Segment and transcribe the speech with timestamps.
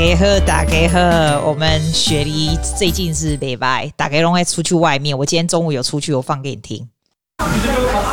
[0.00, 5.16] 家好，大家好，我们雪梨最近是礼拜，大家都会出去外面。
[5.16, 6.88] 我今天中午有出去，我放给你听。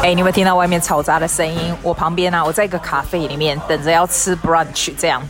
[0.03, 1.73] 哎，你有没有听到外面嘈杂的声音？
[1.81, 5.25] 我旁边呢、啊，我在一个咖啡里面等着要吃 brunch，这样。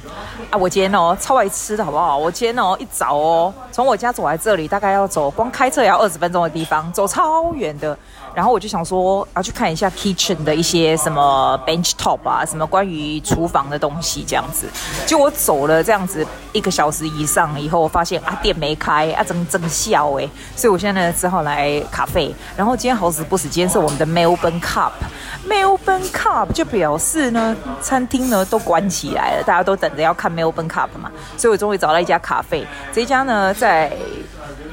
[0.49, 2.17] 啊，我今天哦超爱吃的好不好？
[2.17, 7.95] 我今天哦一早哦，从我家走来这里，大概要走光开车也要二十分钟的地方，走超远的。
[8.37, 14.67] 然后我就想说，要去看一下 kitchen 的一些什么 bench top 啊，什么关于厨房的东西这样子。
[15.07, 16.23] 就我走了这样子
[16.53, 22.31] 一个小时以上以后，我发现啊店没开啊，整整笑哎，所以我现在呢只好来咖啡。
[22.55, 24.91] 然后今天好死不死，今天是我们的 Melbourne Cup。
[25.49, 31.11] Melbourne Cup 就表示呢，餐厅呢都关起来了，大家都等着要看 Melbourne Cup 嘛。
[31.35, 33.91] 所以我终于找到一家咖啡，这一家呢在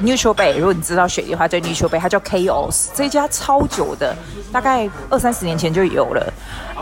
[0.05, 0.59] Neutral Bay。
[0.59, 2.89] 如果你知道雪梨的话，在 Neutral Bay，它叫 Chaos。
[2.95, 4.15] 这家超久的，
[4.53, 6.33] 大概二三十年前就有了。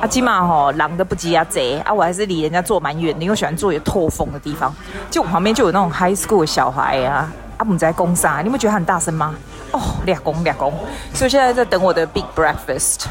[0.00, 4.74] 啊，起码吼，狼的不羁啊贼啊，我还是离人家坐蛮远的，因为我喜欢坐有透风的地方。
[5.10, 9.34] 就我旁边就有那种 High School 的小孩啊，啊，姆在攻杀，你有觉得他很大声吗？
[9.70, 10.72] 哦，俩攻俩攻，
[11.14, 13.04] 所以现在在等我的 Big Breakfast。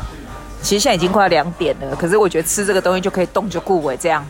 [0.62, 4.24] 其实现在已经快要两点了，可是我觉得吃这个东西就可以动就顾尾这样。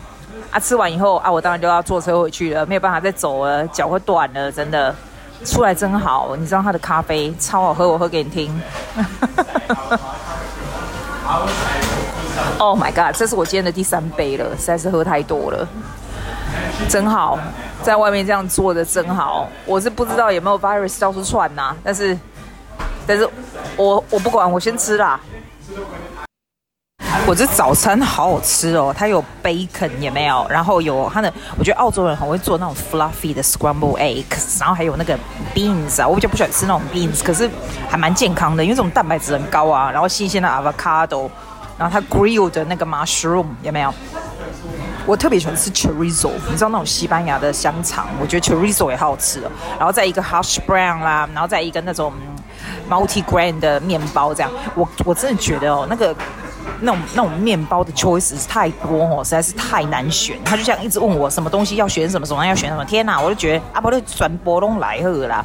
[0.50, 4.94] 啊，吃完以后啊，我当然就要坐车回去了，没有办法再走了，脚会断了，真的。
[5.44, 8.62] 出来真好，你知道他的咖啡超好喝，我喝给你听。
[12.58, 15.66] Oh my god，这是我今天的第三杯了，实在是喝太多了，
[16.88, 17.38] 真好，
[17.82, 19.48] 在外面这样坐着真好。
[19.64, 22.16] 我是不知道有没有 virus 到处窜呐、但是，
[23.06, 23.28] 但是
[23.76, 25.18] 我我不管，我先吃啦。
[27.24, 30.44] 我这早餐好好吃哦，它有 bacon 有没有？
[30.50, 35.16] 然后有它的，我觉得澳洲人很会做那种 fluffy 的 scramble eggs，然后还有那个
[35.54, 37.48] beans 啊，我比较不喜欢吃那种 beans，可是
[37.88, 39.90] 还蛮健康的，因为这种蛋白质很高啊。
[39.90, 41.30] 然后新鲜的 avocado，
[41.78, 43.94] 然后它 grilled 的那个 mushroom 有没有？
[45.06, 49.50] 我特别喜欢吃 chorizo，你知道那种西班牙的香肠，我觉得 chorizo 也好好吃哦。
[49.78, 52.12] 然后再一个 hash brown 啦，然后再一个那种
[52.90, 56.14] multi grain 的面包，这样我我真的觉得哦，那个。
[56.80, 60.36] 那种那种面包的 choice 是太多哦，实在是太难选。
[60.44, 62.84] 他就这样一直问我什么东西要选什么，什么要选什么。
[62.84, 65.44] 天哪，我就觉得阿婆的转播都来了啦。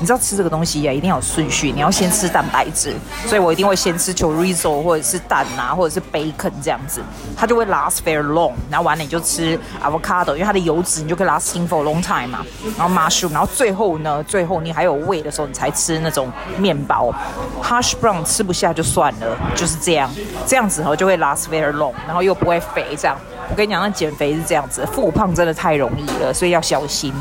[0.00, 1.70] 你知道吃这个东西呀，一定要有顺序。
[1.72, 2.94] 你要先吃蛋白质，
[3.26, 7.00] 所以我一定会先吃 chorizo 或者是蛋啊，或者是 bacon 这样子，
[7.36, 8.52] 它就会 last very long。
[8.70, 12.44] 然后完了你就吃 avocado，因为它的油脂你就可以 lasting for a long time 嘛。
[12.76, 17.14] 然后 mushroom，然后最后呢，最后你还有胃的时候，你才吃那种面包。
[17.62, 20.10] hash brown 吃不下就算了，就是这样，
[20.46, 22.84] 这样子后就会 last very long，然后又不会肥。
[22.96, 23.16] 这样，
[23.48, 27.12] 我跟你讲，那减肥是这样子，复胖真的太容易了，所以要小心。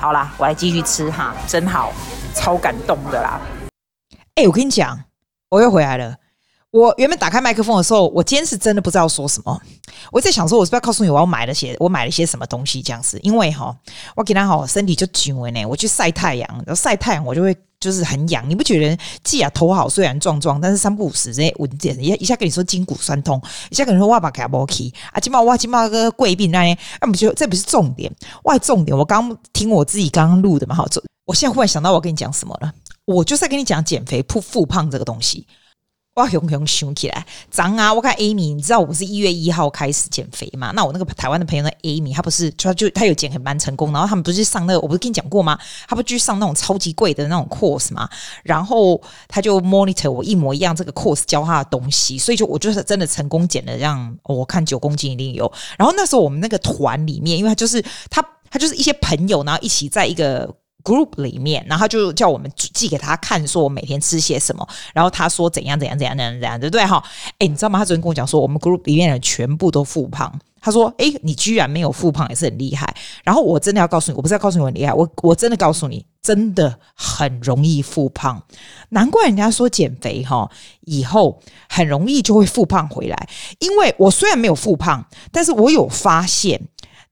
[0.00, 1.92] 好啦，我来继续吃哈，真好，
[2.34, 3.38] 超感动的啦！
[4.36, 4.98] 哎、我跟你讲，
[5.50, 6.16] 我又回来了。
[6.70, 9.60] 我原本打开麦克风的时候，我今天是真的不知道说什么。
[10.12, 13.18] 我在想说，我是不是要告诉你我要买了些，我买了些什么东西这样子？
[13.24, 13.76] 因为哈，
[14.14, 18.48] 我给他好身体就紧了呢，我去晒太阳，然后晒太阳我就会就是很痒。
[18.48, 18.96] 你不觉得？
[19.24, 26.62] 既啊头好，虽然壮壮，但是三不五时这些文件一一下跟你说筋骨酸痛，一下跟你说哇把卡波奇啊，今嘛哇今嘛个贵宾那，
[27.00, 28.08] 那不就这不是重点？
[28.44, 28.96] 哇，重点！
[28.96, 30.86] 我刚听我自己刚刚录的嘛，好，
[31.26, 32.72] 我现在忽然想到我跟你讲什么了，
[33.06, 35.44] 我就是在跟你讲减肥、不复胖这个东西。
[36.14, 37.94] 哇，熊熊熊起来，脏啊！
[37.94, 40.72] 我看 Amy，你知道我不是一月一号开始减肥嘛？
[40.74, 45.56] 那我那个台湾的朋友呢，Amy，她不是她就她有减很蛮成功，然后他们不是上那个，我不是跟你讲过吗？
[45.88, 48.08] 她不去上那种超级贵的那种 course 嘛？
[48.42, 55.50] 然后他就 monitor 我一模一样这个 course 教他的东西，所以就我就是真的成功减了，让我看九公斤一定有。
[55.78, 58.20] 然后那时候我们那个团里面，因为他就是他
[58.50, 60.52] 他就是一些朋友，然后一起在一个。
[60.82, 64.66] Group 里面，然后他就叫我们寄给他看，说我每天吃些什么。
[64.94, 67.02] 然后他说怎样怎样怎样怎样怎样，对不对哈？
[67.38, 67.78] 哎，你知道吗？
[67.78, 70.38] 他昨天跟我讲说，我们 group 里面的人全部都复胖。
[70.62, 78.42] 他说：“哎，你居然没有复胖，也是很厉害。”然后我真的要告诉你，我不是要告诉你我很厉害，我我真的告诉你，真的很容易复胖。
[78.90, 80.50] 难怪人家说减肥哈，
[80.82, 83.28] 以后很容易就会复胖回来。
[83.60, 85.02] 因为我虽然没有复胖，
[85.32, 86.60] 但是我有发现。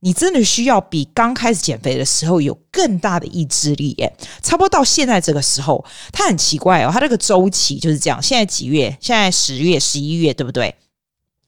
[0.01, 4.11] 你真的需要比刚开始减肥的时候有更大的意志力耶！
[4.41, 8.21] 差不多到现在这个时候，它很奇怪哦，它这个周期就是这样。
[8.21, 8.97] 现在几月？
[9.01, 10.73] 现在十月、十一月，对不对？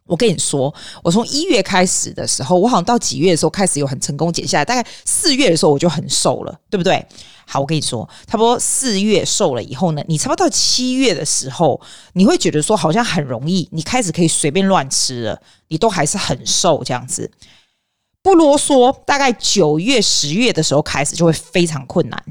[0.06, 7.06] 我跟你说，我从一月开始的时候，我好像到几月的时候开始有很成功减下来，大概四月的时候我就很瘦了，对不对？
[7.46, 11.80] 好，我跟你说，差不多四月瘦了以后呢，你差不多到七月的时候，
[12.14, 17.32] 你会觉得说好像很容易，你开始可以随便乱吃了，你都还是很瘦这样子。
[18.24, 22.24] 不啰嗦，大概九月、十月的时候开始就会非常困难。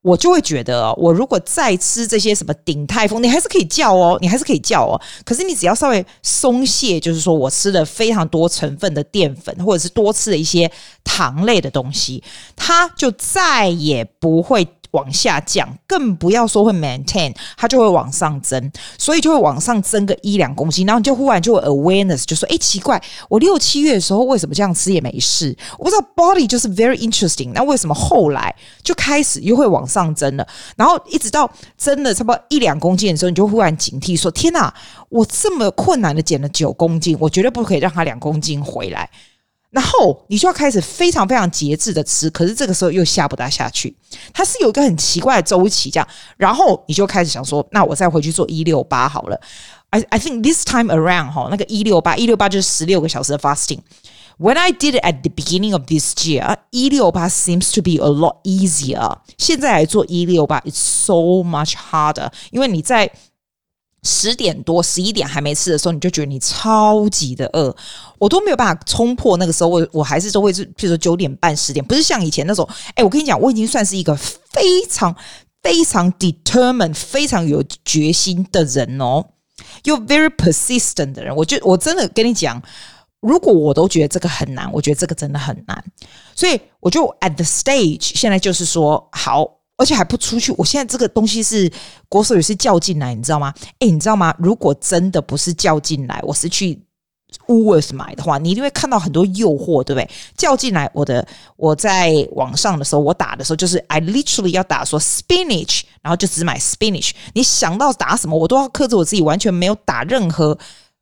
[0.00, 4.98] 我就会觉得，我如果再吃这些什么鼎泰丰，你还是可以叫哦，你还是可以叫哦。
[5.24, 10.70] 可是你只要稍微松懈，就是说我吃了非常多成分的淀粉，或者是多吃了一些
[11.02, 12.22] 糖类的东西，
[12.54, 14.66] 它就再也不会。
[14.92, 25.56] 往下降，更不要说会 maintain，它就会往上增，所以就会往上增个一两公斤，然后你就忽然就 awareness，就说：哎，奇怪，我六七月的时候为什么这样吃也没事？
[25.78, 30.46] 我不知道 body 就是 very interesting，那为什么后来就开始又会往上增了？
[30.76, 34.72] 然后一直到增了差不多一两公斤的时候，你就忽然警惕说：天哪，
[35.08, 39.08] 我这么困难的减了九公斤，我绝对不可以让它两公斤回来。
[39.70, 43.94] 然后你就要开始非常非常节制的吃，可是这个时候又下不大下去，
[44.32, 46.08] 它是有一个很奇怪的周期这样。
[46.36, 49.38] 然后你就开始想说，那我再回去做一六八好了。
[49.90, 53.80] I I think this time around 哈，那个一六八一六八就是十六个小时的 fasting。
[54.38, 59.18] When I did it at the beginning of this year，一六八 seems to be a lot easier。
[59.36, 63.10] 现在来做一六八，it's so much harder，因为你在。
[64.04, 67.74] 十点多、十一点还没吃的时候，你就觉得你超级的饿，
[68.18, 69.68] 我都没有办法冲破那个时候。
[69.68, 72.66] 我我还是都会是，譬如说九点半、十点，不是像以前那种。
[72.94, 75.14] 哎，我跟你讲，我已经算是一个非常
[75.62, 79.24] 非常 determined、非常有决心的人哦，
[79.84, 81.34] 又 very persistent 的人。
[81.34, 82.62] 我就我真的跟你讲，
[83.20, 85.84] 如果我都觉得这个很难，我觉得这个真的很难，
[86.34, 89.57] 所以我就 at the stage，现在就是说好。
[89.78, 91.72] 而且还不出去，我现在这个东西是
[92.08, 93.54] 国手也是叫进来，你知道吗？
[93.78, 94.34] 诶，你知道吗？
[94.38, 96.78] 如果真的不是叫进来，我是去
[97.46, 100.10] w o o l s 买的话，你一定会看到很多诱惑，对不对？
[100.36, 101.26] 叫进来，我的
[101.56, 107.12] 我在网上的时候，我打的时候就是 I literally 要打说 spinach，然后就只买 spinach。
[107.34, 110.58] 你想到打什么，我都要克制我自己，完全没有打任何。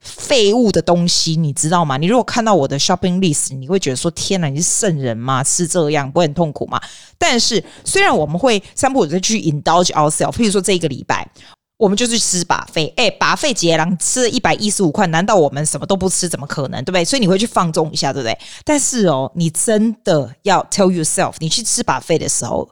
[0.06, 1.96] 废物的东西，你知道吗？
[1.96, 5.42] 你如果看到我的 shopping list，你会觉得说：“天哪，你是圣人吗？
[5.42, 6.80] 是这样，不会很痛苦吗？”
[7.18, 11.28] 但是，虽然我们会三步五时去 indulge ourselves，譬如说这一个礼拜，
[11.76, 16.28] 我们就去吃 buffet，哎，buffet 杰郎吃了一百一十五块，难道我们什么都不吃？
[16.28, 16.80] 怎么可能？
[16.84, 17.04] 对不对？
[17.04, 18.38] 所以你会去放纵一下，对不对？
[18.64, 22.68] 但是哦，你真的要 tell yourself，你去吃 buffet 的时候。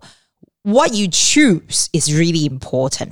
[0.66, 3.10] What you choose is really important。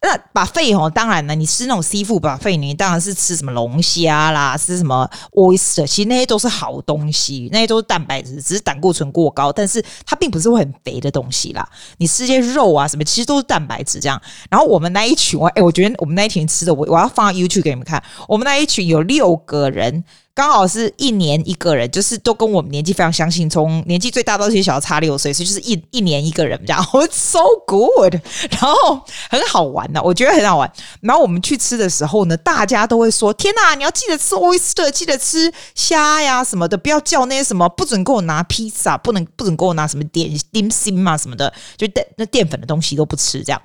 [0.00, 11.68] 那把肺哦，当然了，你吃那种 seafood buffet，你当然是吃什么龙虾啦，吃什么 oyster，其实那些都是好东西，那些都是蛋白质，只是胆固醇过高，但是它并不是会很肥的东西啦。
[11.98, 14.18] 你吃些肉啊什么，其实都是蛋白质这样。
[14.48, 18.02] 然后我们那一群，我哎，我觉得我们那一群吃的，我我要放 YouTube 给你们看。
[18.26, 20.04] 我们那一群有六个人。
[20.34, 27.38] 刚好是一年一个人，就是都跟我们年纪非常相近，从年纪最大到最小差六岁，所以就是一一年一个人这样，It's so
[27.68, 28.14] good，
[28.50, 29.00] 然后
[29.30, 30.72] 很好玩的，我觉得很好玩。
[31.02, 43.62] 然后我们去吃的时候呢，大家都会说：“天哪，你要记得吃 oyster，记得吃虾呀什么的，不要叫那些什么，不准给我拿披萨，不能不准给我拿什么点点心嘛什么的，就淀那淀粉的东西都不吃这样。”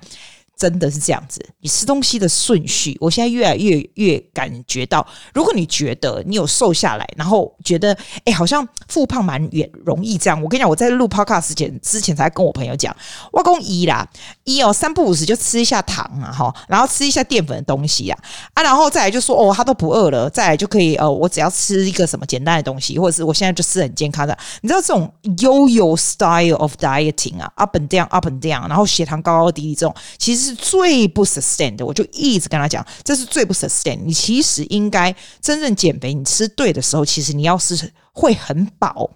[0.60, 7.96] 真的是这样子，你吃东西的顺序，我现在越来越越感觉到，如果你觉得你有瘦下来，然后觉得
[8.26, 12.94] 哎，好像复胖蛮远容易这样，我跟你讲，我在录 podcast 前之前才跟我朋友讲，
[13.32, 14.06] 我讲一啦，
[14.44, 18.18] 一哦，三不五时就吃一下糖啊哈，然后吃一下淀粉的东西呀
[18.52, 30.49] 啊，然后再来就说哦，他都不饿了，再来就可以呃，我只要吃一个什么简单的东西，或者是我现在就吃很健康的，你知道这种 yo-yo style of dieting 啊，up and down，up and down，然后血糖高高低低这种，其实。
[30.54, 33.98] 最不 sustain 的，我就一直跟他讲，这是最不 sustain。
[34.04, 39.10] 你其实应该真正减肥，你吃对的时候，其实你要是会很饱。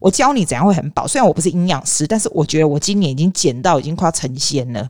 [0.00, 1.06] 我教你怎样会很饱。
[1.06, 4.88] 虽然我不是营养师，但是我觉得我今年已经减到已经快要成仙了。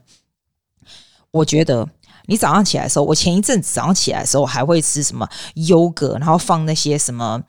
[1.31, 1.87] 我觉得。
[2.27, 7.41] 你早上起来的时候，我前一阵子早上起来的时候还会吃什么优格，然后放那些什么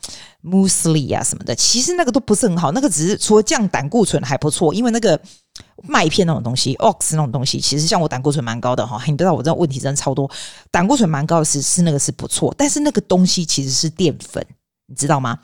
[0.42, 1.54] muesli 啊什么的。
[1.54, 5.20] 其实那个都不是很好，那个只是除了降胆固醇还不错，因为那个
[5.82, 9.02] 麦片那种东西，ox 那种东西，其实像我胆固醇蛮高的哈。
[9.06, 10.30] 你知道我这问题真的超多，
[10.70, 14.44] 胆固醇蛮高的是是那个是不错，但是那个东西其实是淀粉，
[14.86, 15.38] 你知道吗？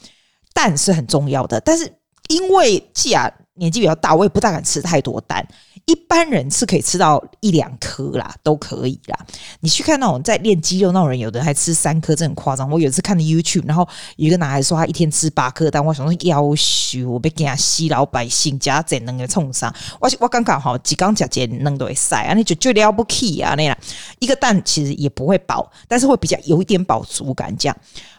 [0.55, 1.93] 蛋是很重要的，但是
[2.29, 5.47] 因为既然年纪比较大，我也不大敢吃太多蛋。
[5.89, 9.19] 一般人是可以吃到一两颗啦，都可以啦。
[9.61, 12.71] 你去看那种在练肌肉那种人，有的还吃三颗，这很夸张。
[12.71, 19.75] 我有一次看的 YouTube，然后有一个男孩说他一天吃八颗蛋，我想说夭寿，我被给他洗老百姓家怎能给冲上？
[19.99, 23.75] 我我刚刚好几缸甲节能都会晒啊，你就就了不起啊那样。
[24.19, 27.57] 一个蛋其实也不会饱，但是会比较有一点饱足感。
[27.57, 27.75] 这样，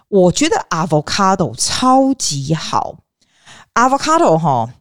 [0.07, 2.97] 我觉得 avocado 超级好
[3.75, 4.73] ，avocado 哈。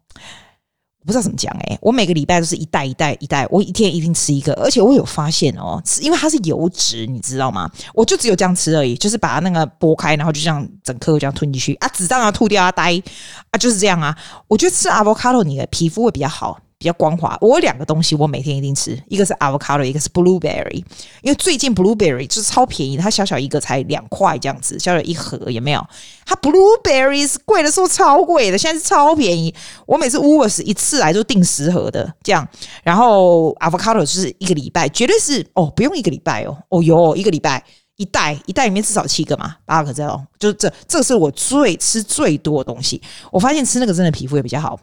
[1.09, 7.67] 不知道怎么讲哎、我每个礼拜都是一袋一袋一袋，我一天一定吃一个，而且我有发现哦，因为它是油脂，你知道吗？
[7.95, 13.03] 我就只有这样吃而已，就是把它那个剥开，然后就这样整颗这样吞进去啊，纸张要吐掉啊，呆
[13.51, 14.15] 啊，就是这样啊。
[14.49, 17.37] 我觉得吃 avocado 你的皮肤会比较好，比较光滑。
[17.41, 20.77] 我有两个东西，我每天一定吃，一个是 avocado，一个是 blueberry。
[21.23, 25.85] 因为最近 blueberry 就是超便宜，它小小一个才两块这样子，小小一盒有没有？
[26.25, 29.55] 它 blueberries 贵的时候超贵的，现在是超便宜。
[29.87, 32.47] 我每次 wool 一次来就订十盒的这样，
[32.83, 37.65] 然后 avocado 就是一个礼拜，绝对是哦，不用一个礼拜哦，哦哟，一个礼拜。
[37.99, 43.03] 一袋一袋里面至少七个嘛，八个这样，就是这这是我最吃最多的东西。
[43.33, 44.79] 我发现吃那个真的皮肤也比较好，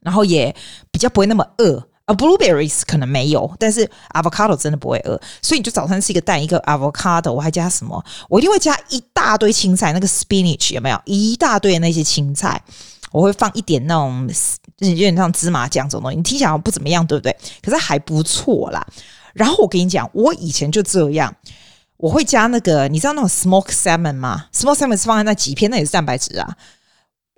[0.00, 0.56] 然后也
[1.02, 1.88] 较不会那么饿。
[2.04, 5.16] 啊，blueberries 可能没有，但是 avocado 真的不会饿。
[5.40, 8.04] 所以你就早餐吃一个蛋，一个 avocado，我还加什么？
[8.28, 11.00] 我一定会加一大堆青菜，那个 spinach 有没有？
[11.04, 12.60] 一大堆的那些青菜，
[13.12, 14.28] 我会放一点那种
[14.78, 16.16] 有点像芝麻酱这种东西。
[16.16, 17.36] 你听起来不怎么样，对不对？
[17.62, 18.84] 可是还不错啦。
[19.32, 21.32] 然后我跟你讲，我以前就这样。
[21.98, 26.56] 我会加那个，你知道那种 smoked salmon 吗？smoked salmon 是放在那几片，那也是蛋白质啊。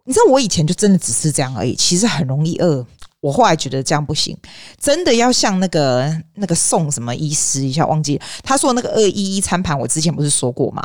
[0.06, 2.87] 你知道我以前就真的只是这样而已，其实很容易饿。
[3.25, 4.37] 我后来觉得这样不行，
[4.78, 10.83] 真的要像那个那个宋什么医师一下忘记，他说那个二一一餐盘，我之前不是说过吗？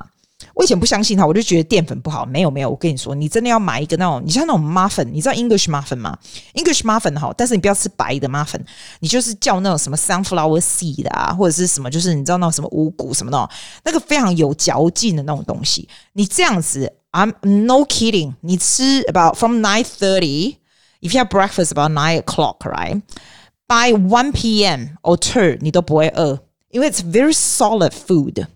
[0.53, 2.25] 我以前不相信他，我就觉得淀粉不好。
[2.25, 6.17] 没有没有，我跟你说，你真的要买一个那种，你像那种 muffin，你知道 English muffin 吗
[6.53, 8.61] ？English muffin 好，但是你不要吃白的 muffin，
[9.01, 13.49] 你就是叫那种什么 sunflower seed 啊，或者是什么，就是你知道那种什么五谷什么的，
[13.83, 15.87] 那个非常有嚼劲的那种东西。
[16.13, 20.55] 你这样子，I'm no kidding，你吃 about from nine thirty
[21.00, 24.96] thirty，if you have breakfast about nine o'clock，right？By one p.m.
[25.02, 26.40] or two，你都不会饿，
[26.70, 28.46] 因为 it's very solid food。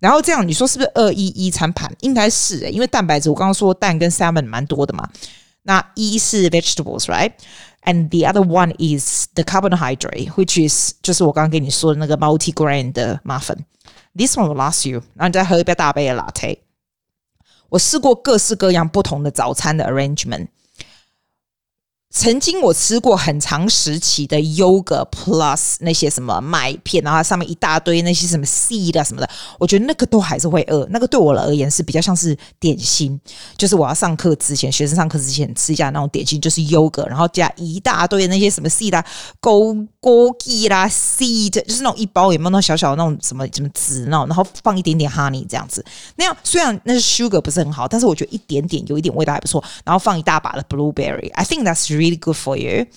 [0.00, 1.90] 然后这样，你说是不是二一一餐盘？
[2.00, 5.08] 应该是诶、欸，因为蛋白质我刚刚说蛋跟 salmon 蛮多的嘛。
[5.62, 14.88] 那一是 vegetables，right？And the other one is the carbohydrate，which is 就是我刚刚跟你说的那个 multi-grain 的 muffin。This one will last
[14.88, 15.02] you。
[15.14, 16.58] 然后你再喝一杯大杯的 latte。
[17.68, 20.48] 我试过各式各样不同的早餐的 arrangement。
[22.09, 30.87] 曾经我吃过很长时期的 yogurt plus 那些什么麦片，然后上面一大堆那些什么 seed 啊什么的，我觉得那个都还是会饿。
[30.89, 33.19] 那个对我而言是比较像是点心，
[33.57, 39.05] 就是我要上课之前，学生上课之前吃一下那种点心，就是 yogurt，然后加一大堆那些什么 seed 啊、
[39.41, 39.85] 枸
[40.39, 45.85] 杞啦、seed，就是那种一包有没有那种小小的那种什么什么籽那种，然后放一点点 honey 这样子。
[46.15, 49.61] 那样虽然那是 sugar 不是很好，但是我觉得一点点有一点味道还不错。
[49.83, 52.87] 然后放一大把的 blueberry，I think that's really Really good for you。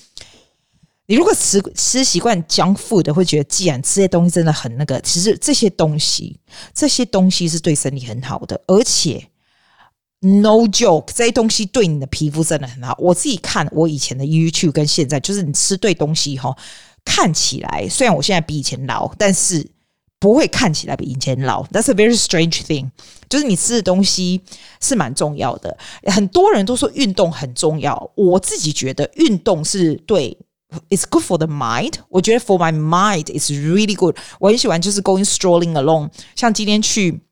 [1.06, 6.38] 你如果吃吃习惯 junk food 的，会觉得既然这些东西真的很那个，其实这些东西
[6.72, 9.28] 这些东西是对身体很好的，而且
[10.20, 12.94] no joke，这些东西对你的皮肤真的很好。
[12.98, 16.56] 我自己看我以前的 YouTube 跟现在，就是你吃对东西哈，
[17.04, 19.66] 看起来虽然我现在比以前老，但是。
[20.20, 22.90] 不会看起来比以前老，That's a very strange thing。
[23.28, 24.42] 就是你吃的东西
[24.80, 25.76] 是蛮重要的。
[26.04, 30.36] 很多人都说运动很重要，我自己觉得运动是对
[30.90, 31.94] ，It's good for the mind。
[32.10, 34.16] 我觉得 for my mind it's really good。
[34.38, 37.22] 我很喜欢就是 going strolling along，像今天去。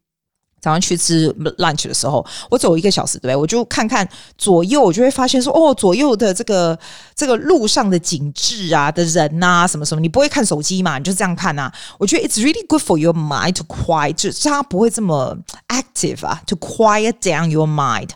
[0.60, 3.36] 早上去吃 lunch 的时候，我走一个小时，对不对？
[3.36, 6.78] 我就看看左右，我就会发现说，哦，左右的这个
[7.14, 10.98] 这个路上的景致啊，的人呐、啊，什么什么，你不会看手机嘛？
[10.98, 11.74] 你就这样看呐、啊。
[11.98, 15.36] 我觉得 it's really good for your mind to quiet，就是它不会这么
[15.68, 18.10] active 啊，to quiet down your mind。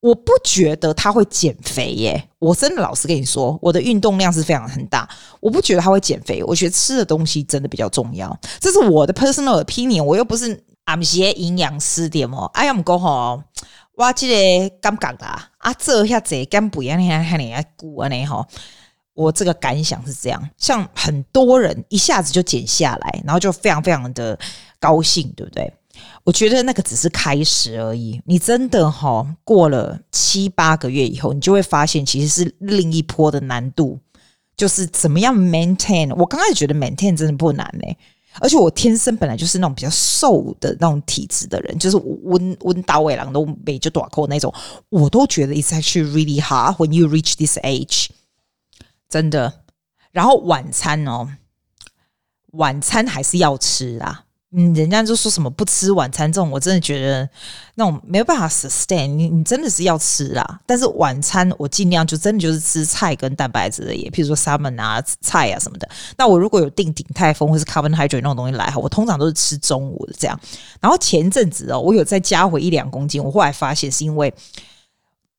[0.00, 5.08] 我不觉得它会减肥耶，我真的老实跟你说，我的运动量是非常很大，
[5.40, 6.42] 我不觉得它会减肥。
[6.42, 10.64] 我觉得吃的东西真的比较重要，这是我的 personal opinion，我又不是。
[10.90, 13.40] 啊，不是营养师点哦，哎呀，唔讲吼，
[13.94, 18.44] 我这个感觉啦，啊，这下子干不一样，你看看你啊，估啊，你吼，
[19.14, 24.36] 我这个感想是这样，像很多人一下子就减下来，然后就非常非常的
[24.80, 25.72] 高兴，对不对？
[26.24, 34.00] 我觉得那个只是开始而已，你真的哈，过了七八个月以后，你就会发现其实是另一波的难度，
[34.56, 36.12] 就是怎么样 maintain。
[36.16, 37.96] 我刚开始觉得 maintain 真的不难呢、
[38.38, 44.54] 而且我天生本来就是那种比较瘦的那种体质的人，就是温温大胃郎都没就短扣那种，
[44.88, 48.08] 我都觉得 it's actually really hard when you reach this age，
[49.08, 49.64] 真的。
[50.12, 51.28] 然后晚餐哦，
[52.52, 54.26] 晚餐还是要吃啊。
[54.52, 57.28] 嗯，人家就说什么不吃晚餐这种，我真的觉得
[57.76, 59.06] 那种没有办法 sustain。
[59.06, 65.88] 你你真的是要吃啦，但是晚餐我尽量就真的就是吃菜跟蛋白质的，也譬如说 salmon 啊、菜啊什么的。
[66.16, 70.36] 那我如果有订鼎泰丰或是 carbohydrate 那种东西来哈，我通常都是吃中午的这样。
[70.80, 74.34] 然后前阵子哦，我有再加回一两公斤，我后来发现是因为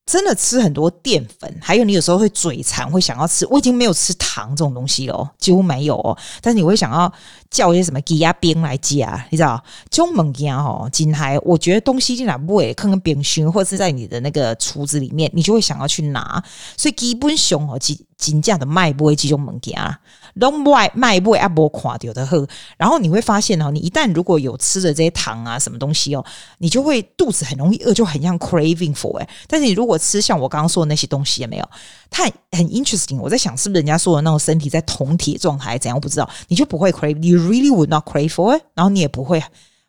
[0.06, 3.48] 真的吃很多淀粉，还有你有时候会嘴馋，会想要吃。
[3.48, 6.18] 我已经没有吃糖这种东西了，几乎没有哦。
[6.42, 7.12] 但是你会想要
[7.50, 9.64] 叫一些什么鸡鸭冰来加，你知道？
[9.90, 16.44] 这种物件哦，今还我觉得东西进来不会坑坑冰熏，或者是在你的那个厨子里面，你就会想要去拿。
[16.76, 19.98] 所以基本上哦，金金价的卖不会这种物件啊。
[20.36, 22.48] 拢外卖不会阿波垮掉的喝，
[22.78, 26.26] 然后你会发现哦，你一旦如果有吃的这些糖啊什么东西哦，
[26.60, 29.30] 你就会肚子很容易饿，就很像 craving for 哎。
[29.48, 31.70] 但是你如果吃像我刚刚说的那些东西，有没有？
[32.10, 33.18] 它很，interesting。
[33.18, 35.96] 我在想，是不是人家说的那种身体在酮体状态怎样？
[35.96, 39.42] 我不知道，你就不会 crave，你 really would not crave for it，然后你也不会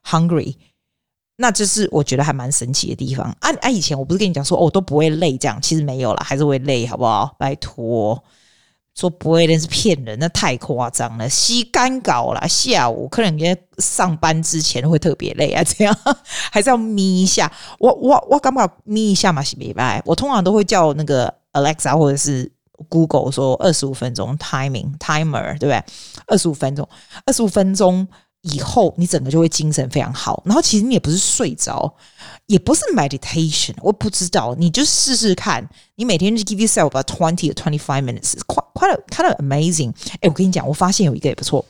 [0.09, 0.55] hungry。
[1.37, 3.27] 那这是我觉得还蛮神奇的地方。
[3.41, 7.35] 啊啊，以前我不是跟你讲说哦都不会累这样，其实没有了，还是会累，好不好？
[7.39, 8.23] 拜托。
[8.95, 11.29] 说不会，那是骗人，那太夸张了。
[11.29, 15.97] 吸干搞了，下午可能在上班之前会特别累啊，这样
[16.53, 17.51] 还是要眯一下。
[17.79, 20.03] 我我我刚刚眯一下嘛是没办。
[20.05, 22.51] 我通常都会叫那个 Alexa 或者是
[22.89, 25.83] Google 说二十五分钟 timing timer，对不对？
[26.27, 26.89] 二十五分钟，
[27.25, 28.07] 二十五分钟。
[28.43, 31.95] 以后你整个就会精神非常好，然后其实你也不是睡着，
[32.47, 39.93] 也不是 meditation，我不知道，你就试试看，你每天就 give yourself about twenty or twenty five minutes，quite quite kind of amazing。
[40.21, 41.65] 哎，我跟你讲，我发现有一个也不错。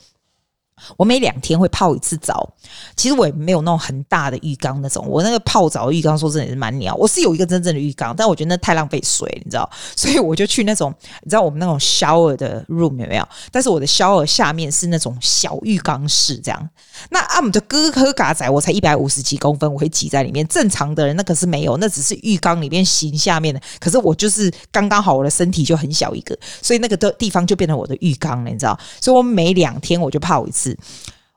[0.97, 2.47] 我每两天会泡一次澡，
[2.95, 5.05] 其实我也没有那种很大的浴缸那种。
[5.07, 6.95] 我那个泡澡浴缸说真的也是蛮鸟。
[6.95, 13.27] 我是有一个真正的浴缸，但我觉得那太浪费水，你知道， 所以我就去那种你知道我们那种 shower 的 room 有没有？
[13.51, 16.69] 但是我的 shower 下面是那种小浴缸式这样。
[17.09, 20.47] 那阿姆的哥哥嘎仔，我才一百五十几公分，我会挤在里面。
[20.47, 23.61] 正常的人那可是没有，那只是浴缸里面型下面的。
[23.79, 28.77] 可是我就是刚刚好，我的身体就很小一个，所以那个的地方就变成我的浴缸了，你知道。
[29.01, 30.72] 所以我每两天我就泡一次。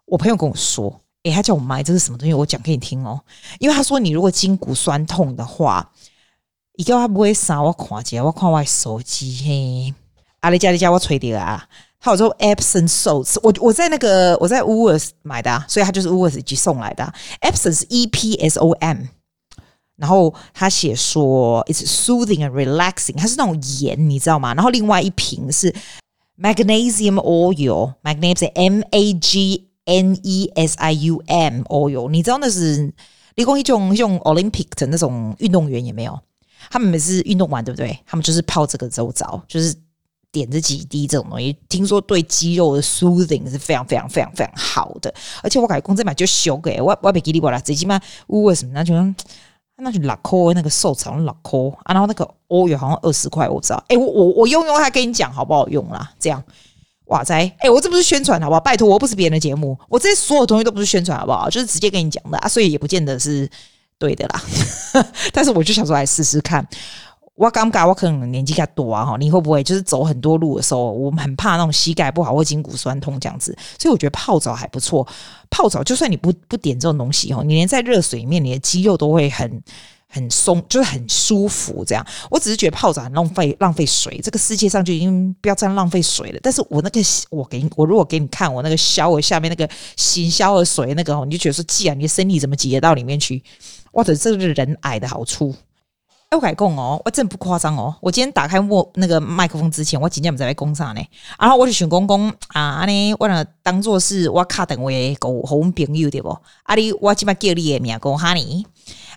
[0.05, 0.89] 我朋友跟我说
[1.25, 2.33] ：“诶、欸，他叫我买这是什么东西？
[2.35, 3.21] 我讲给你听哦。
[3.59, 5.91] 因为他说你如果筋骨酸痛的话，
[6.75, 9.95] 一个他不会杀我看见，我看我手机嘿。
[10.41, 11.67] 阿里家里家我吹的啊，
[11.99, 17.13] 他有说 Epsom salts，我我在那个我在 Woolworths 买的，所以他就是 Woolworths 寄送来的。
[17.41, 18.99] Epsom 是 E P S O M，
[19.97, 24.55] 然后他写说 It's soothing and relaxing，它是那种盐，你知道吗？
[24.55, 25.75] 然后另外一瓶是
[26.39, 29.63] Magnesium oil，Magnesium M A G。
[29.89, 32.93] N E S I U M oil，你知道那是
[33.37, 36.19] 理工一种用 Olympic 的那种运动员也没有，
[36.69, 37.97] 他们每次运动完对不对？
[38.05, 39.73] 他们就是泡这个周遭，就是
[40.33, 45.15] 点这几滴这种东西，听说对肌肉的 soothing 是非常非常非常非常好的。
[45.41, 48.93] 而且我感觉公这买就修给我，我别给你过来，最起码乌为什么那就
[49.79, 53.85] 那就老抠那个瘦草老抠啊，然后那个欧元好像二十块，我知道。
[53.89, 56.11] 哎，我我我用用，还跟你讲好不好用啦？
[56.19, 56.43] 这样。
[57.07, 57.35] 哇塞！
[57.59, 58.61] 哎、我这不是宣传好不好？
[58.61, 61.49] 拜托，我不是别人的节目，我这些所有东西都不是宣传好不好？
[61.49, 63.49] 就是直接跟你讲的啊，所以也不见得是
[63.97, 64.43] 对的啦。
[65.33, 66.67] 但是我就想说来试试看。
[67.37, 73.57] 我刚刚我可能年纪较多啊，哈，你会不会就是走很多路的时候，我们很怕那种膝盖不好或筋骨酸痛这样子？
[73.79, 75.07] 所以我觉得泡澡还不错。
[75.51, 79.63] 泡澡就算你不不点这种东西哦，你连在热水里面，你的肌肉都会很。
[80.09, 82.07] 很松，就是很舒服，这样。
[82.31, 86.39] 我只是觉得泡澡很浪费浪费水，这个世界上就已经不要这样浪费水了。
[86.41, 93.43] 但是我那个，我给你，我如果给你看我那个小我下面那个洗消的水那个，你就觉得说，既然你的身体怎么挤得到里面去？
[93.93, 95.53] 或者这是人矮的好处。
[96.29, 97.95] 哎，我改讲哦，我真不夸张哦。
[98.01, 101.01] 我今天打开莫那个麦克风之前，我今天不在讲啥呢？
[101.39, 106.37] 然后我就想讲讲啊，呢，我呢当做是我卡等位个好朋友对不？
[106.65, 108.67] 啊，你我今麦叫你的名讲哈尼，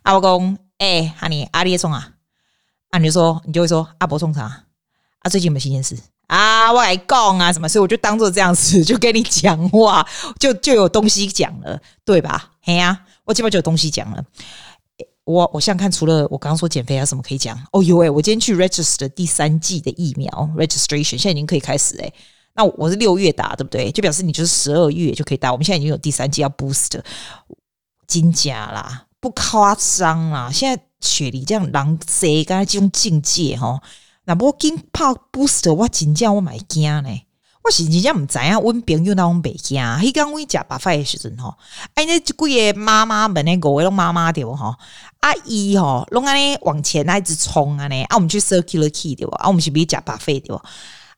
[0.03, 0.57] 啊我讲。
[0.79, 2.11] 哎，哈尼阿里送啊，
[2.91, 5.29] 啊你就说你就会说阿伯送啥啊？
[5.29, 6.71] 最近有没有新鲜事啊？
[6.71, 7.67] 我来讲啊什么？
[7.67, 10.07] 所以我就当做这样子 就跟你讲话，
[10.39, 12.51] 就就有东西讲了，对吧？
[12.61, 14.23] 嘿呀、啊，我基本就有东西讲了。
[15.29, 17.55] 我我想看，除了我刚刚说减肥还有什么可以讲？
[17.71, 22.11] 哦有哎，我今天去 register 第三季的疫苗 registration，现在已经可以开始哎。
[22.55, 23.91] 那我是六月打，对不对？
[23.91, 25.51] 就表示你就是十二月就可以打。
[25.51, 26.99] 我们现在已经有第三季要 boost，
[28.07, 29.05] 金假啦。
[29.19, 33.79] 不夸张啦，现在雪梨这样狼贼，刚才这种境界吼，
[34.25, 37.09] 那我惊怕 boost，我真正我买惊呢。
[37.61, 39.79] 我是真正唔知啊，阮朋友那种袂惊。
[39.83, 41.53] 迄刚我食白饭的时阵吼，
[41.93, 44.73] 哎，那几个妈妈们那个，我拢妈妈对不吼？
[45.21, 49.35] 阿姨吼，拢安尼往前那一直冲安呢，啊，我们去 circular quay 对不？
[49.35, 50.61] 啊，我们是不是食白饭对不？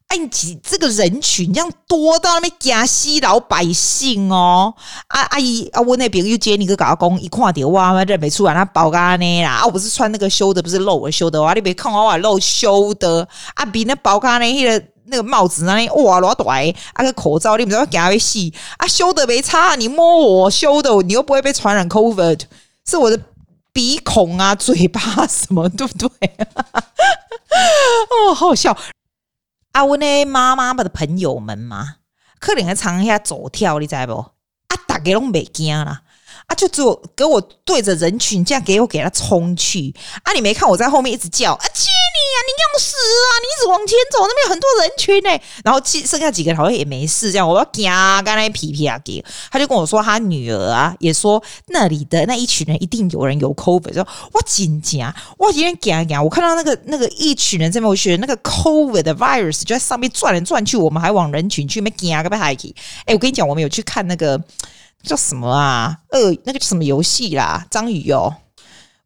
[0.08, 0.28] 哎，你
[0.62, 4.74] 这个人群这样多到那边惊死老百姓哦！
[5.08, 9.52] 啊阿姨啊，我那边又接你个搞工，一看到哇，认没出来，那包干呢啦！
[9.60, 11.54] 啊，我不是穿那个修的，不是露我修的哇！
[11.54, 16.44] 你别看我露修的啊，比那包干呢，那个那个帽子那里哇老大，
[16.94, 22.42] 啊个口罩你不知道给他洗啊，修的没差，你摸我修的，你又不会被传染 COVID，
[22.86, 23.18] 是我的
[23.74, 26.10] 鼻孔啊、嘴巴什么，对不对？
[28.10, 28.78] 哦，好笑。
[29.72, 31.98] 啊，我那妈妈们的朋友们嘛，
[32.40, 34.14] 可能还常一下走跳，你知不？
[34.14, 36.04] 啊，大家拢没惊啦。
[36.52, 36.56] 啊！
[36.56, 40.34] 就只有给我对着人群这样给我给他冲去啊！
[40.34, 41.64] 你没看我在后面一直叫啊！
[41.74, 42.38] 接你啊！
[42.46, 43.30] 你要死啊！
[43.40, 45.30] 你一直往前走，那边有很多人群呢、
[45.64, 62.76] 然后剩下几个好像也没事，这样我要惊，刚才皮皮啊给，他就跟我说他女儿啊也说那里的那一群人一定有人有 COVID，说我紧张，我今天惊惊，我看到那个那个一群人在那边学那个 COVID 的 virus 就在上面转来转去，我们还往人群去没惊个不海去？
[63.06, 64.42] 哎，我跟你讲，我们有去看那个。
[65.04, 65.98] 叫什么啊？
[66.10, 67.66] 呃，那个叫什么游戏啦？
[67.70, 68.36] 章鱼哦，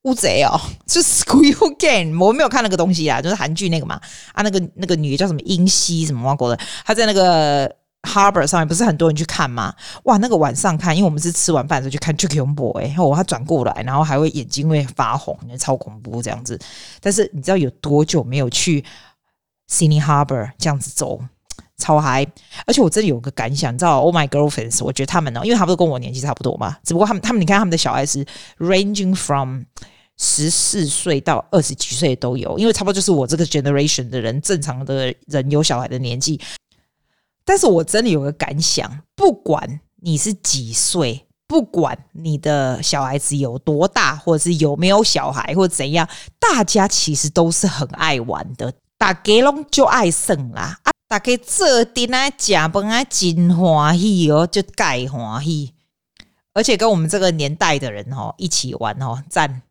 [0.03, 2.23] 乌贼哦， 是 Squid Game。
[2.23, 3.99] 我没有看那个东西啦，就是韩剧那个嘛。
[4.33, 7.67] 啊，那个那个女的叫什么英熙什么外国的，她在那个
[8.03, 9.73] Harbor 上面，不是很多人去看吗？
[10.03, 12.83] 哇，那个晚上看，因为我们是吃完饭的时候去看，就恐怖哎！
[12.87, 16.59] 然后她转过来，然后还会眼睛会发红，超恐怖这样子。
[17.01, 18.83] 但是你知道有多久没有去
[19.71, 21.19] Sydney Harbor 这样子走？
[21.77, 22.25] 超嗨！
[22.65, 28.25] 而且我这里有个感想，你知道，Oh my girlfriends，我觉得他们呢，因为他们都跟我年纪差不多嘛，只不过他们，他们，你看他们的小孩是
[28.59, 29.63] ranging from
[30.17, 36.39] 十四岁到二十几岁都有，因为差不多就是我这个 generation 的人，正常的人有小孩的年纪。
[37.43, 46.07] 但是我真的有个感想，不管你是几岁，不管你的小孩子有多大，或者是有没有小孩，或者怎样，
[46.39, 50.79] 大家其实都是很爱玩的，大家拢就爱胜啦。
[51.15, 55.73] 大家做阵来食饭啊，真欢喜哦，就盖欢喜，
[56.53, 59.61] 而且跟我们这个年代的人哦一起玩哦，赞。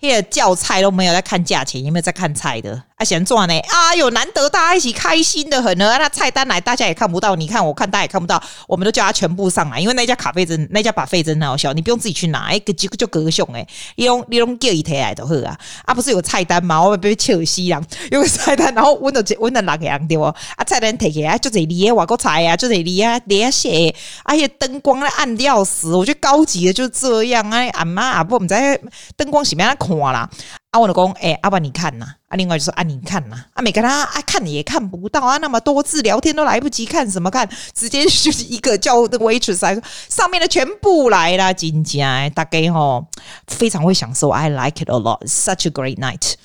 [0.00, 2.82] 那个叫菜都没有在看价钱，有没有在看菜的？
[3.02, 3.58] 啊，嫌赚呢？
[3.68, 5.96] 啊，有难得大家一起开心的很呢。
[5.98, 15.58] 那菜单来，大家也看不到，你看我看大家也看不到，我们都叫他全部上来，因为那家咖啡真，那家 buffet 真好笑，你不用自己去拿，哎，个几个就隔熊哎，你用你用叫一台来就好啊。
[15.84, 16.80] 啊，不是有菜单吗？
[16.80, 20.22] 我被笑死人，有个菜单，然后问到问到哪个样对不？
[20.22, 28.78] 啊，菜单提起来就这里啊，外国菜啊，就这里啊，底下写，哎呀，灯光咧暗的要死，我觉得高级的就是这样啊，阿妈阿婆，我们在
[29.16, 30.28] 灯光是咩样看啦？
[30.72, 43.06] 啊，我老公，哎，阿爸你看呐，啊，另外就说啊，你看呐，啊，每个他啊看也看不到啊，那么多字聊天都来不及看什么看，直接就是一个叫那个 waitress，上面的全部来了，真正大概吼
[43.48, 46.36] 非常会享受，I like it a lot, such a great night。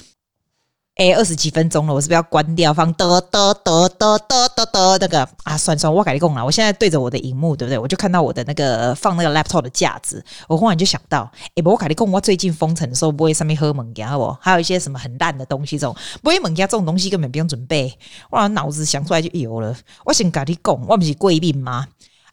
[0.97, 2.73] 哎，二十几分钟了，我是不是要关掉？
[2.73, 6.43] 放嘚嘚嘚嘚嘚嘚嘚那个啊，算算，我改你讲了。
[6.43, 7.77] 我现在对着我的荧幕，对不对？
[7.77, 10.25] 我就看到我的那个放那个 laptop 的架子。
[10.47, 14.35] 我忽然就想到，哎，我改你讲，我最近封城的时候不会上面喝猛加不？
[14.41, 17.95] 还有一些什么很烂的东西，这种不会猛加这种东西根本不用准备，
[18.31, 19.75] 我脑子想出来就有了。
[20.03, 21.85] 我先改你讲，我不是贵宾吗？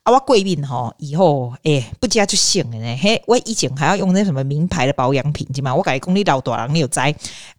[0.04, 2.98] 啊，我贵宾哈，以后诶、不加就行了呢。
[3.00, 5.74] 嘿，我以前还要用那什么名牌的保养品，对吗？
[5.74, 7.14] 我改讲你老大人，你有在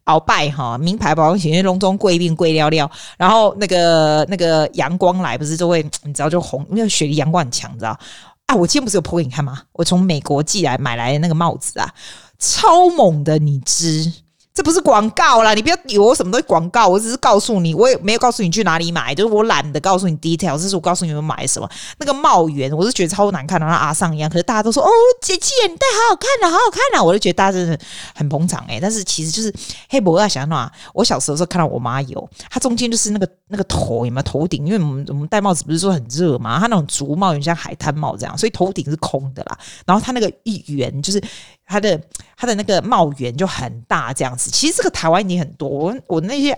[0.05, 2.91] 鳌拜哈，名牌保养品那拢中贵宾贵了了。
[3.17, 7.97] 然后那个那个阳光来，不是就会你知道就红，因为雪梨阳光很强，你知道？
[8.45, 9.63] 啊，我今天不是有 po 给你看吗？
[9.71, 11.91] 我从美国寄来买来的那个帽子啊，
[12.38, 14.13] 超猛的，你知？
[14.56, 21.70] 这不是广告啦，你不要以为我什么都广告，我只是告诉你，我也没有告诉你去哪里买，就是我懒得告诉你 detail，这是我告诉你们买什么。
[21.98, 24.30] 那个帽檐，我是觉得超难看的，像阿桑一样。
[24.30, 24.89] 可是大家都说哦，
[25.22, 27.78] 姐姐你戴好好看呐，好好看呐，我就觉得大家真的
[28.15, 28.80] 很捧场诶。
[28.82, 29.54] 但是其实就是
[29.89, 34.65] 黑博要想啊，我小时候时候看到我妈有，她中间就是那个那个头有没有头顶？
[34.65, 39.58] 因为我们我们戴帽子不是说很热嘛，她那种竹帽有点像海滩帽这样，所以头顶是空的啦。
[39.86, 41.22] 然后她那个一圆就是。
[41.65, 41.99] 它的
[42.38, 44.51] 它的那个帽檐就很大，这样子。
[44.51, 46.58] 其实这个台湾已经很多，我我那些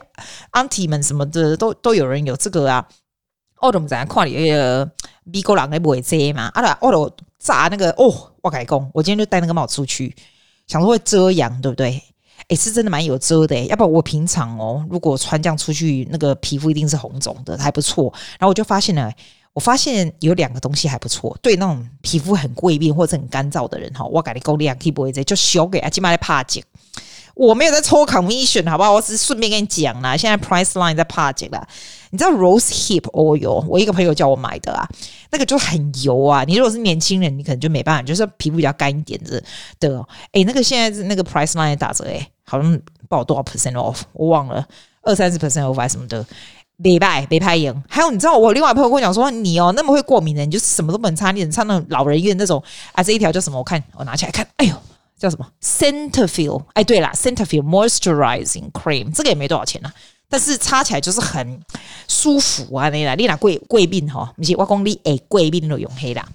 [0.52, 2.88] auntie 们什么的都都有人有这个啊。
[3.60, 4.88] 我怎么在看里那个
[5.24, 6.44] 美国人的不会遮嘛？
[6.54, 10.16] 啊啦，我都炸那个哦，我改工，我今天就戴那个帽出去，
[10.68, 12.00] 想说会遮阳，对不对？
[12.50, 18.14] 诶，是真的蛮有遮的，要不然我平常哦，如果穿这样出去，那个皮肤一定是红肿的，还不错。
[18.38, 19.12] 然后我就发现了。
[19.58, 26.64] 我发现有两个东西还不错，对那种皮肤很过敏或者很干燥的人哈，我给你够力啊，可以不会这就小给啊，起码来帕紧。
[27.34, 28.92] 我没有在抽 commission，好不好？
[28.94, 31.68] 我只是顺便跟你讲啦，现在 Priceline 在帕紧啦。
[32.12, 33.66] 你知道 Rose Hip Oil？
[33.68, 34.88] 我一个朋友叫我买的啊，
[35.32, 36.44] 那个就很油啊。
[36.44, 39.44] 你如果是年轻人，你可能就没办法，就是皮肤比较干一点的
[39.80, 40.06] 的。
[40.34, 44.64] 诶，那个现在是那个 Priceline 打折诶，好像报多少 percent off，我忘了
[45.02, 46.24] 二三十 percent off 还什么的。
[46.78, 52.64] 礼拜没拍赢，还有你知道我另外朋友跟我讲说，你哦那么会过敏的，你就是什么都不能擦，你只能擦那种老人院那种
[52.94, 53.04] 啊。
[53.04, 53.58] 这一条叫什么？
[53.58, 54.76] 我看我拿起来看，哎呦，
[55.18, 56.64] 叫什么？Cetaphil。
[56.74, 59.94] 哎，对了，Cetaphil Moisturizing Cream，这个也没多少钱呢，啊，
[60.30, 61.60] 但是擦起来就是很
[62.08, 62.90] 舒服啊。
[62.90, 66.28] 那啦，你拿贵贵宾哈，不是我讲你哎贵宾都用黑啦。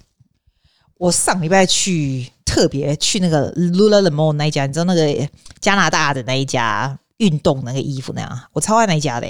[0.97, 2.31] 我上礼拜去。
[2.45, 5.27] 特别去那个 Lululemon 那一家，你知道那个
[5.59, 9.25] 加拿大的那一家运动那个衣服那样，我超爱那一家的。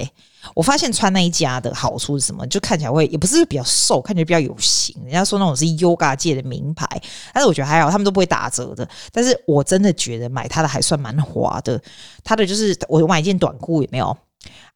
[0.52, 2.46] 我发现穿那一家的好处是什么？
[2.48, 4.94] 就看起来会也不是比较瘦，看起来比较有型。
[5.04, 6.86] 人家说那种是 Yoga 界的名牌，
[7.32, 8.86] 但是我觉得还好，他们都不会打折的。
[9.10, 11.80] 但是我真的觉得买它的还算蛮划的。
[12.22, 14.16] 它的就是我买一件短裤也没有，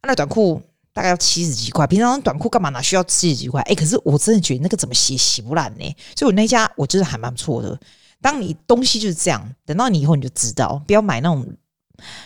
[0.02, 0.61] 那短裤
[0.92, 1.87] 大概要七十几块。
[1.87, 3.61] 平常短裤干嘛哪需要七十几块？
[3.62, 5.96] 哎，可是我真的觉得那个怎么洗洗不烂呢？
[6.16, 7.78] 所以我那家我觉得还蛮不错的。
[8.20, 11.46] 当你东西就是这样，等到你以后你就知道，不要买那种。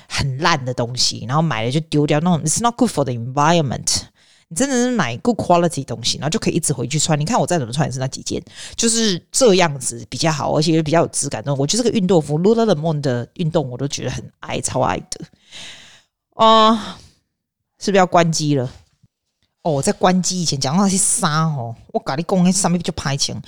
[0.08, 4.02] 很烂的东西，然后买了就丢掉，那种 it's not good for the environment。
[4.48, 7.18] 你真的是买 good quality 东西，然后就可以一直回去穿。
[7.18, 8.42] 你看我再怎么穿也是那几件，
[8.76, 11.42] 就是这样子比较好，而且比较有质感。
[11.46, 15.24] 那我觉得这个运动服，Lululemon 的运动我都觉得很爱，超爱的。
[16.34, 16.98] 啊、
[17.78, 18.70] 是不是要关机了？
[19.62, 23.40] 哦，在关机以前讲到那些衫哦，我跟你讲，那上面就拍钱。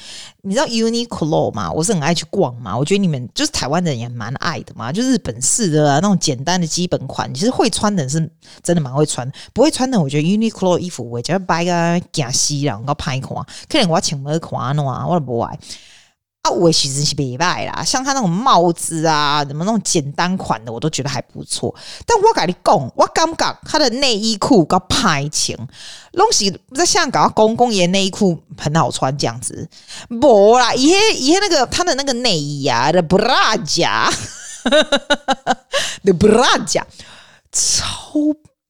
[0.42, 1.72] 你知道 Uniqlo 吗？
[1.72, 2.78] 我是很爱去逛嘛。
[2.78, 8.30] 我觉得你们就是台湾人也蛮爱的嘛，就日本式的啊，那种简单的基本款，其实会穿的人是
[8.62, 13.30] 真的蛮会穿，不会穿的，我觉得 Uniqlo 衣服我觉得摆个假西啦，我拍看，
[13.68, 15.58] 可能我请没看喏，我都不爱。
[16.44, 21.74] 啊，我其实是没卖啦，像他那种帽子啊，什么那种简单款的，我都觉得还不错。
[22.04, 25.56] 但我跟你讲，我感觉他的内衣裤够派情，
[26.12, 29.66] 东西在香港公公爷内衣裤很好穿，这样子。
[30.20, 34.10] 不啦，以前以前那个他的那个内衣啊的布拉贾，
[36.02, 36.86] 的布拉贾
[37.50, 38.20] 超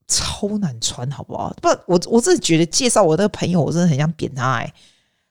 [0.06, 1.52] 超难穿，好不好？
[1.60, 4.72] 不，我我真的觉得介绍我那个朋友，我真的很想扁他哎、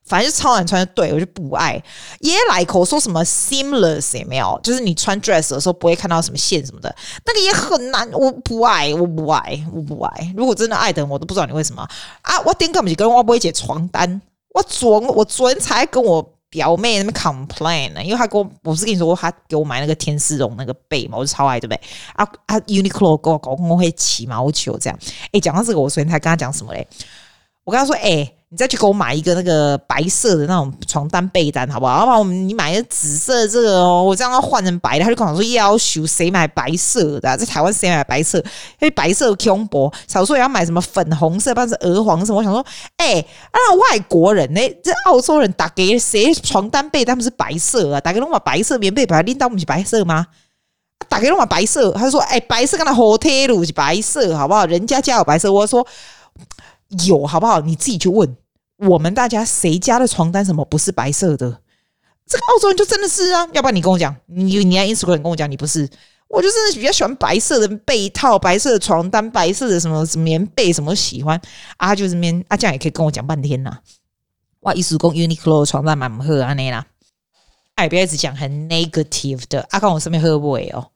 [0.05, 1.81] 反正就超难穿，对我就不爱。
[2.19, 6.93] 也来口说什么 seamless 也没有，就是你穿 dress 的时候不会看到什么线什么的，
[7.25, 8.09] 那个也很难。
[8.11, 10.33] 我不爱，我不爱，我不爱。
[10.35, 11.81] 如果真的爱的人，我都不知道你为什么
[12.21, 12.39] 啊！
[12.45, 14.21] 我点干不起，跟我不会解床单。
[14.49, 21.79] 我昨我昨天才跟我表妹那边 complain 呢，因为她给我，我不是跟你说过，她给我买那个天丝绒那个被嘛，我就超爱，对不对？
[22.15, 24.99] 啊啊，Uniqlo 给我搞我会起毛球这样。
[25.31, 26.85] 哎，讲到这个，我昨天才跟他讲什么嘞？
[27.63, 28.29] 我跟他说，哎。
[28.53, 32.05] 你再去给我买一个那个白色的那种床单被单，好不好？
[32.05, 38.37] 然我们你买个紫色这个哦，我这样要换成白的，他就跟我说要求谁买白色的，在台湾谁买白色？
[38.37, 42.31] 因为白色的恐怖，少说也要买什么粉红色，不然是鹅黄色。
[42.31, 42.63] 我想说，
[42.97, 43.57] 哎、欸，啊，
[43.89, 44.61] 外国人呢？
[44.83, 47.99] 这澳洲人打给谁床单被单不是白色啊？
[47.99, 50.27] 打给弄把白色棉被，把它拎到不是白色吗？
[51.09, 54.67] 打给弄把白色，他就说，哎、白色跟他 hotel 是白色，好不好？
[54.67, 55.83] 人家家有白色，我说
[57.07, 57.59] 有，好不好？
[57.59, 58.37] 你自己去问。
[58.77, 61.59] 我们大家谁家的床单什么不是白色的？
[62.25, 63.47] 这个澳洲人就真的是啊！
[63.53, 65.87] 要不然你跟我讲，你你在 Instagram 跟我讲你不是，
[66.29, 71.39] 我就真的比较喜欢白色的被套、白色的床单、白色的什么什么棉被，什么喜欢
[71.77, 71.93] 啊？
[71.93, 73.77] 就是面啊，这样也可以跟我讲半天呐。
[74.61, 76.85] 哇，意思讲 Uniqlo 的床单蛮好啊，那啦。
[77.75, 79.67] 哎，不要一直讲很 negative 的。
[79.69, 80.87] 啊、看我身边喝不会哦，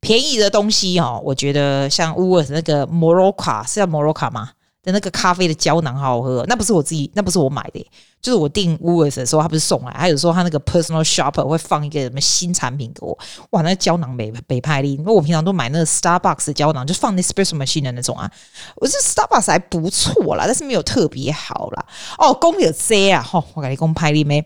[0.00, 4.52] 便宜的东西哦，我觉得像 Woods 那个 Mocha 是叫 Mocha 吗？
[4.82, 7.86] 的那个咖啡的胶囊好好喝，那不是我自己，那不是我买的，
[8.22, 13.18] 就是我订 w o o l s 的时候，他不是送来，还有时候他那个 personal shopper 会放一个什么新产品给我，
[13.50, 18.30] 哇，那胶囊没没派力，因为我平常都买那个 Starbucks 的胶囊，就放那 espresso machine 的那种啊，
[18.76, 21.86] 我觉得 Starbucks 还不错啦，但是没有特别好啦。
[22.16, 24.44] 哦，公有 C 啊，吼，我给你公派力没？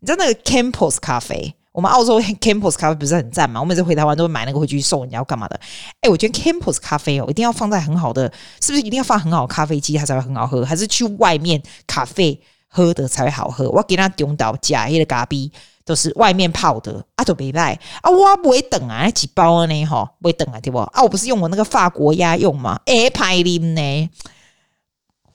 [0.00, 1.54] 你知道那个 Campus 咖啡？
[1.72, 3.60] 我们澳洲 campus 咖啡不是很赞嘛？
[3.60, 5.60] 我每次回台湾都会买那个回去送人家要干嘛的？
[6.00, 10.64] 哎、我觉得 campus 咖啡哦，一定要放在很好的，是不是一定要放很好的咖啡机它才会很好喝？
[10.64, 13.68] 还是去外面咖啡喝的才会好喝？
[13.70, 15.50] 我给他丢到假黑的咖啡
[15.84, 18.10] 都是外面泡的啊，都别卖啊！
[18.10, 19.84] 我不会等啊，几包呢？
[19.86, 20.78] 哈，不会等啊，对不？
[20.78, 22.80] 啊，我不是用我那个法国鸭用吗？
[22.86, 24.10] 哎、欸，派林呢？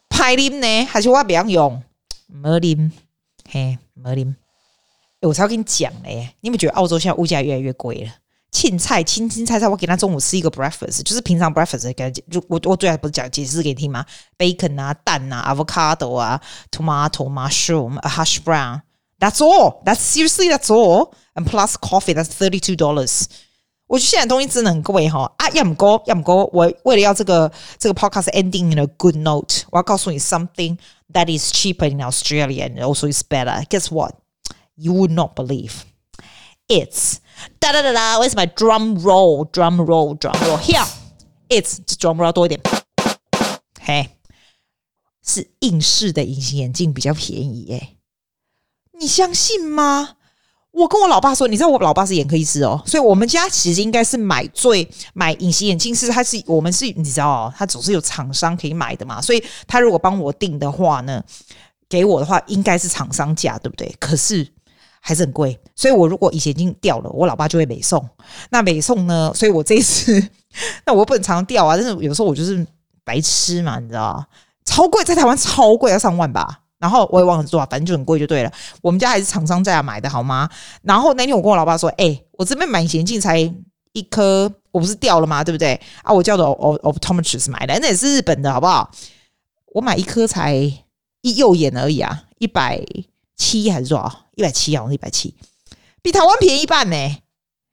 [0.09, 0.85] 派林呢？
[0.85, 1.81] 还是我不要用？
[2.27, 2.91] 没林，
[3.49, 4.15] 嘿，没
[5.21, 8.11] 我才要跟你讲嘞，你有没有觉得澳洲现在物价越来越贵了？
[8.51, 14.05] 青菜、青青菜菜，我给他中午吃一个 breakfast，就是平常 breakfast 给他就我我最爱不是讲解释给你听吗
[14.37, 18.81] ？bacon 啊、蛋啊、avocado 啊、tomato、mushroom、a hash brown。
[19.19, 19.83] That's all.
[19.83, 21.13] That's seriously that's all.
[21.33, 22.13] And plus coffee.
[22.13, 23.25] That's thirty two dollars.
[23.87, 25.49] 我觉得现在东西真的很贵哈啊！
[25.49, 30.77] 要么哥，要么哥，我为了要这个这个 podcast ending in a good note，我要告诉你 something
[31.13, 33.63] that is cheaper in Australia and also is better.
[33.69, 34.15] Guess what?
[34.77, 35.85] You would not believe
[36.67, 37.19] it's
[37.61, 38.19] da da da da.
[38.19, 39.45] Where's my drum roll?
[39.45, 40.57] Drum roll, drum roll.
[40.57, 40.85] Here,
[41.47, 42.59] it's drum roll 多一点。
[43.79, 44.09] 嘿，
[45.23, 47.95] 是硬式的隐形眼镜比较便宜诶，
[48.99, 50.17] 你相信吗？
[50.71, 61.23] 我跟我老爸说，你知道我老爸是眼科医师哦，所以我们家其实应该是买最买隐形眼镜是他是我们是你知道哦，他总是有厂商可以买的嘛，所以他如果帮我订的话呢，
[61.87, 63.95] 给我的话应该是厂商价，对不对？
[64.01, 64.51] 可是。
[65.07, 65.55] 还是很贵。
[65.75, 68.03] 所以我如果隐形眼镜掉了，我老爸就会美送。
[68.49, 69.31] 那美送呢？
[69.35, 70.19] 所以我这一次，
[70.83, 71.77] 那我不能常常掉啊。
[71.77, 72.65] 但是有时候我就是
[73.03, 74.25] 白痴嘛，你知道？
[74.65, 76.61] 超贵，在台湾超贵，要上万吧。
[76.79, 78.51] 然后我也忘了做，反正就很贵就对了。
[78.81, 80.49] 我们家还是厂商在买的，好吗？
[80.81, 83.37] 然后那天我跟我老爸说：“哎、我这边买隐形眼镜才
[83.93, 85.43] 一颗，我不是掉了吗？
[85.43, 85.79] 对不对？
[86.03, 88.89] 啊，我叫的 optometrist 买的，那也是日本的，好不好？
[89.73, 90.53] 我买一颗才
[91.21, 92.83] 一右眼而已啊，一百
[93.35, 94.27] 七还是多少？
[94.35, 95.35] 一百七啊，好像一百七，
[96.01, 97.17] 比台湾便宜一半呢。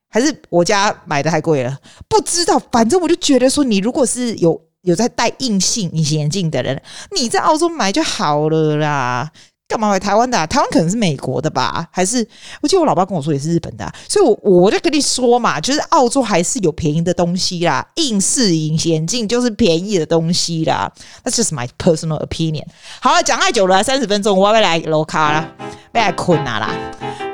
[0.09, 1.79] 还是我家买的太贵了？
[2.09, 6.83] 不知道，反正我就觉得说，你如果是有。”有在戴硬性隐形眼镜的人，
[7.15, 9.31] 你在澳洲买就好了啦，
[9.73, 10.47] 干嘛回台湾的、啊？
[10.47, 11.89] 台湾可能是美国的吧？
[11.91, 12.27] 还是
[12.61, 20.93] 我记得我老爸跟我说也是日本的、啊，所以我，我就跟你说嘛，就是澳洲还是有便宜的东西啦，硬式隐形镜就是便宜的东西啦。
[21.25, 22.67] That's just my personal opinion。
[23.01, 25.49] 好了，讲太久了，三十分钟，我要不要来楼卡啦？
[25.91, 26.71] 被来困啊啦？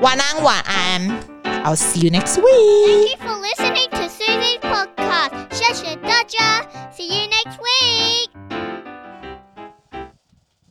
[0.00, 1.18] 晚安，晚安。
[1.64, 2.44] I'll see you next week.
[2.86, 5.32] Thank you for listening to Susie's podcast.
[5.50, 6.62] 谢谢大家。
[6.96, 8.67] See you next week.